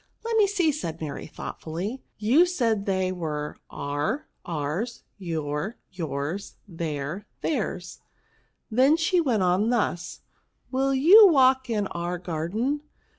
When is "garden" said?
12.17-12.81